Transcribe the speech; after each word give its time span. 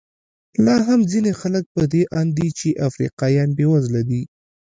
لا 0.65 0.75
هم 0.87 0.99
ځینې 1.11 1.31
خلک 1.41 1.63
په 1.75 1.83
دې 1.93 2.03
اند 2.19 2.31
دي 2.37 2.49
چې 2.59 2.77
افریقایان 2.87 3.49
بېوزله 3.57 4.01
دي. 4.09 4.21